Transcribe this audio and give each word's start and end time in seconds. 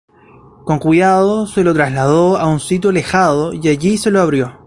Con 0.65 0.79
cuidado, 0.79 1.45
se 1.45 1.63
lo 1.63 1.75
trasladó 1.75 2.37
a 2.39 2.47
un 2.47 2.59
sitio 2.59 2.89
alejado 2.89 3.53
y 3.53 3.67
allí 3.67 3.99
se 3.99 4.09
lo 4.09 4.19
abrió. 4.19 4.57